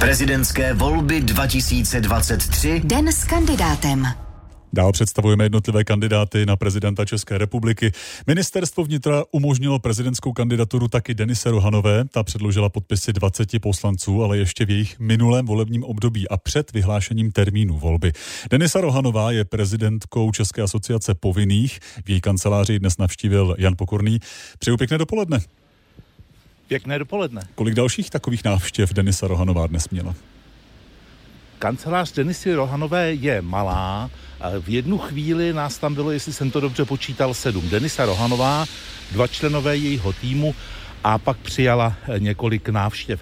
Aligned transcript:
Prezidentské 0.00 0.74
volby 0.74 1.20
2023. 1.20 2.80
Den 2.84 3.08
s 3.08 3.24
kandidátem. 3.24 4.06
Dál 4.72 4.92
představujeme 4.92 5.44
jednotlivé 5.44 5.84
kandidáty 5.84 6.46
na 6.46 6.56
prezidenta 6.56 7.04
České 7.04 7.38
republiky. 7.38 7.92
Ministerstvo 8.26 8.84
vnitra 8.84 9.24
umožnilo 9.30 9.78
prezidentskou 9.78 10.32
kandidaturu 10.32 10.88
taky 10.88 11.14
Denise 11.14 11.50
Rohanové. 11.50 12.04
Ta 12.04 12.22
předložila 12.22 12.68
podpisy 12.68 13.12
20 13.12 13.62
poslanců, 13.62 14.24
ale 14.24 14.38
ještě 14.38 14.64
v 14.64 14.70
jejich 14.70 14.98
minulém 14.98 15.46
volebním 15.46 15.84
období 15.84 16.28
a 16.28 16.36
před 16.36 16.72
vyhlášením 16.72 17.32
termínu 17.32 17.78
volby. 17.78 18.12
Denisa 18.50 18.80
Rohanová 18.80 19.30
je 19.30 19.44
prezidentkou 19.44 20.32
České 20.32 20.62
asociace 20.62 21.14
povinných. 21.14 21.78
V 22.04 22.10
její 22.10 22.20
kanceláři 22.20 22.78
dnes 22.78 22.98
navštívil 22.98 23.54
Jan 23.58 23.74
Pokorný. 23.76 24.18
Přeju 24.58 24.76
pěkné 24.76 24.98
dopoledne. 24.98 25.38
Pěkné 26.68 26.98
dopoledne. 26.98 27.42
Kolik 27.54 27.74
dalších 27.74 28.10
takových 28.10 28.44
návštěv 28.44 28.92
Denisa 28.92 29.28
Rohanová 29.28 29.66
dnes 29.66 29.88
měla? 29.88 30.14
Kancelář 31.58 32.12
Denisy 32.12 32.54
Rohanové 32.54 33.14
je 33.14 33.42
malá. 33.42 34.10
V 34.60 34.68
jednu 34.68 34.98
chvíli 34.98 35.52
nás 35.52 35.78
tam 35.78 35.94
bylo, 35.94 36.10
jestli 36.10 36.32
jsem 36.32 36.50
to 36.50 36.60
dobře 36.60 36.84
počítal, 36.84 37.34
sedm. 37.34 37.68
Denisa 37.68 38.06
Rohanová, 38.06 38.66
dva 39.12 39.26
členové 39.26 39.76
jejího 39.76 40.12
týmu 40.12 40.54
a 41.04 41.18
pak 41.18 41.38
přijala 41.38 41.96
několik 42.18 42.68
návštěv. 42.68 43.20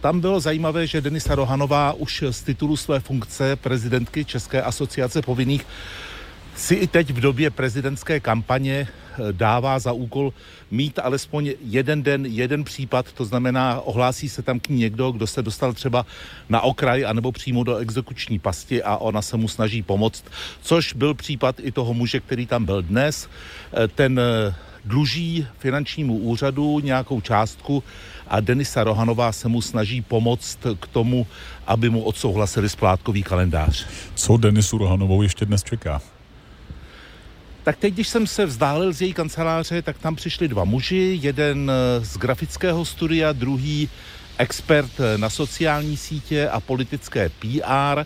Tam 0.00 0.20
bylo 0.20 0.40
zajímavé, 0.40 0.86
že 0.86 1.00
Denisa 1.00 1.34
Rohanová 1.34 1.92
už 1.92 2.24
z 2.30 2.42
titulu 2.42 2.76
své 2.76 3.00
funkce 3.00 3.56
prezidentky 3.56 4.24
České 4.24 4.62
asociace 4.62 5.22
povinných 5.22 5.66
si 6.56 6.74
i 6.74 6.86
teď 6.86 7.10
v 7.10 7.20
době 7.20 7.50
prezidentské 7.50 8.20
kampaně 8.20 8.88
eh, 8.88 9.32
dává 9.32 9.78
za 9.78 9.92
úkol 9.92 10.32
mít 10.70 10.98
alespoň 10.98 11.52
jeden 11.64 12.02
den, 12.02 12.26
jeden 12.26 12.64
případ, 12.64 13.12
to 13.12 13.24
znamená, 13.24 13.80
ohlásí 13.80 14.28
se 14.28 14.42
tam 14.42 14.60
k 14.60 14.68
ní 14.68 14.76
někdo, 14.76 15.12
kdo 15.12 15.26
se 15.26 15.42
dostal 15.42 15.72
třeba 15.72 16.06
na 16.48 16.60
okraj 16.60 17.04
anebo 17.04 17.32
přímo 17.32 17.64
do 17.64 17.76
exekuční 17.76 18.38
pasti 18.38 18.82
a 18.82 18.96
ona 18.96 19.22
se 19.22 19.36
mu 19.36 19.48
snaží 19.48 19.82
pomoct, 19.82 20.24
což 20.62 20.92
byl 20.92 21.14
případ 21.14 21.56
i 21.60 21.72
toho 21.72 21.94
muže, 21.94 22.20
který 22.20 22.46
tam 22.46 22.64
byl 22.64 22.82
dnes. 22.82 23.28
Eh, 23.72 23.88
ten 23.88 24.18
eh, 24.18 24.54
dluží 24.84 25.46
finančnímu 25.58 26.18
úřadu 26.18 26.80
nějakou 26.80 27.20
částku 27.20 27.82
a 28.28 28.40
Denisa 28.40 28.84
Rohanová 28.84 29.32
se 29.32 29.48
mu 29.48 29.62
snaží 29.62 30.02
pomoct 30.02 30.58
k 30.80 30.86
tomu, 30.86 31.26
aby 31.66 31.90
mu 31.90 32.02
odsouhlasili 32.02 32.68
splátkový 32.68 33.22
kalendář. 33.22 33.86
Co 34.14 34.36
Denisu 34.36 34.78
Rohanovou 34.78 35.22
ještě 35.22 35.44
dnes 35.44 35.62
čeká? 35.62 36.13
Tak 37.64 37.76
teď, 37.76 37.94
když 37.94 38.08
jsem 38.08 38.26
se 38.26 38.46
vzdálil 38.46 38.92
z 38.92 39.02
její 39.02 39.12
kanceláře, 39.12 39.82
tak 39.82 39.98
tam 39.98 40.16
přišli 40.16 40.48
dva 40.48 40.64
muži, 40.64 41.18
jeden 41.22 41.70
eh, 41.70 42.04
z 42.04 42.16
grafického 42.16 42.84
studia, 42.84 43.32
druhý 43.32 43.88
expert 44.38 45.00
eh, 45.00 45.18
na 45.18 45.30
sociální 45.30 45.96
sítě 45.96 46.48
a 46.48 46.60
politické 46.60 47.28
PR 47.28 48.04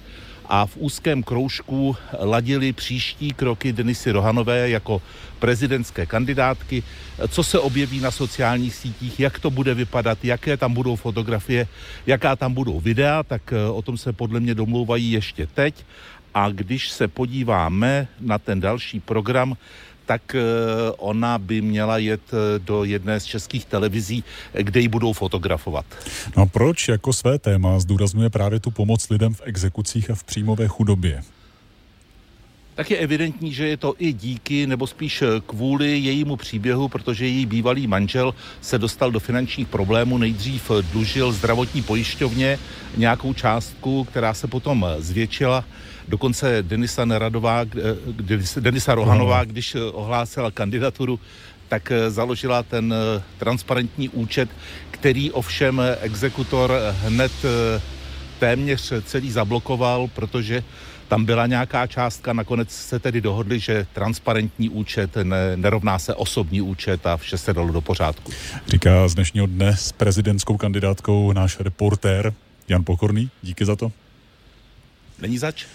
a 0.49 0.67
v 0.67 0.77
úzkém 0.77 1.23
kroužku 1.23 1.97
ladili 2.19 2.73
příští 2.73 3.33
kroky 3.33 3.73
Denisy 3.73 4.11
Rohanové 4.11 4.71
jako 4.71 5.03
prezidentské 5.39 6.07
kandidátky, 6.07 6.83
co 7.29 7.43
se 7.43 7.59
objeví 7.59 8.01
na 8.01 8.11
sociálních 8.11 8.75
sítích, 8.75 9.21
jak 9.21 9.39
to 9.39 9.51
bude 9.51 9.75
vypadat, 9.75 10.25
jaké 10.25 10.57
tam 10.57 10.75
budou 10.75 10.97
fotografie, 10.97 11.69
jaká 12.07 12.37
tam 12.37 12.55
budou 12.55 12.81
videa, 12.81 13.23
tak 13.23 13.53
eh, 13.53 13.71
o 13.71 13.83
tom 13.83 13.97
se 13.97 14.13
podle 14.13 14.41
mě 14.41 14.55
domlouvají 14.55 15.13
ještě 15.13 15.47
teď. 15.47 15.85
A 16.35 16.51
když 16.51 16.91
se 16.91 17.09
podíváme 17.09 18.09
na 18.21 18.39
ten 18.39 18.61
další 18.61 19.01
program, 19.01 19.57
tak 20.09 20.35
eh, 20.35 20.41
ona 20.97 21.39
by 21.39 21.61
měla 21.61 21.99
jet 21.99 22.21
eh, 22.33 22.59
do 22.59 22.85
jedné 22.85 23.21
z 23.21 23.25
českých 23.25 23.65
televizí, 23.65 24.25
kde 24.53 24.81
ji 24.81 24.89
budou 24.89 25.13
fotografovat. 25.13 25.85
No 26.37 26.43
a 26.43 26.47
proč 26.47 26.89
jako 26.89 27.13
své 27.13 27.39
téma 27.39 27.79
zdůrazňuje 27.79 28.31
právě 28.31 28.61
tu 28.61 28.71
pomoc 28.71 29.11
lidem 29.11 29.35
v 29.35 29.41
exekucích 29.45 30.11
a 30.11 30.15
v 30.15 30.25
příjmové 30.25 30.69
chudobě? 30.69 31.23
Tak 32.79 32.91
je 32.91 32.97
evidentní, 32.97 33.53
že 33.53 33.69
je 33.69 33.77
to 33.77 33.95
i 33.99 34.13
díky, 34.13 34.67
nebo 34.67 34.87
spíš 34.87 35.23
kvůli 35.47 35.99
jejímu 35.99 36.37
příběhu, 36.37 36.89
protože 36.89 37.27
její 37.27 37.47
bývalý 37.47 37.87
manžel 37.87 38.35
se 38.61 38.79
dostal 38.79 39.11
do 39.11 39.21
finančních 39.21 39.69
problémů, 39.69 40.19
nejdřív 40.19 40.71
dlužil 40.93 41.33
zdravotní 41.33 41.83
pojišťovně 41.83 42.59
nějakou 42.97 43.35
částku, 43.35 44.05
která 44.05 44.35
se 44.35 44.47
potom 44.47 44.87
zvětšila. 44.99 45.65
Dokonce 46.09 46.63
Denisa 46.63 47.05
Neradová, 47.05 47.65
Denisa 48.61 48.95
Rohanová, 48.95 49.45
když 49.45 49.75
ohlásila 49.75 50.51
kandidaturu, 50.51 51.21
tak 51.69 51.93
založila 52.09 52.63
ten 52.63 52.95
transparentní 53.39 54.09
účet, 54.09 54.49
který 54.91 55.31
ovšem 55.31 55.83
exekutor 56.01 56.73
hned 57.03 57.33
téměř 58.39 58.93
celý 59.05 59.31
zablokoval, 59.31 60.09
protože 60.15 60.65
tam 61.09 61.25
byla 61.25 61.47
nějaká 61.47 61.87
částka, 61.87 62.33
nakonec 62.33 62.71
se 62.71 62.99
tedy 62.99 63.21
dohodli, 63.21 63.59
že 63.59 63.87
transparentní 63.93 64.69
účet 64.69 65.17
ne, 65.23 65.57
nerovná 65.57 65.99
se 65.99 66.15
osobní 66.15 66.61
účet 66.61 67.07
a 67.07 67.17
vše 67.17 67.39
se 67.39 67.53
dalo 67.55 67.73
do 67.73 67.81
pořádku. 67.81 68.33
Říká 68.67 69.09
z 69.09 69.15
dnešního 69.15 69.47
dne 69.47 69.77
s 69.77 69.93
prezidentskou 69.93 70.57
kandidátkou 70.57 71.33
náš 71.33 71.61
reportér 71.61 72.33
Jan 72.69 72.85
Pokorný. 72.85 73.31
Díky 73.43 73.65
za 73.65 73.77
to. 73.77 73.93
Není 75.21 75.39
zač. 75.39 75.67